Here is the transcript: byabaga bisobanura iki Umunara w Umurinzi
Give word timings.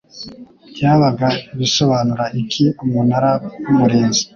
byabaga 0.71 1.27
bisobanura 1.59 2.25
iki 2.41 2.65
Umunara 2.83 3.31
w 3.63 3.65
Umurinzi 3.71 4.23